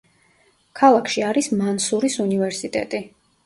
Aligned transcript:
ქალაქში 0.79 1.27
არის 1.29 1.51
მანსურის 1.61 2.19
უნივერსიტეტი. 2.27 3.07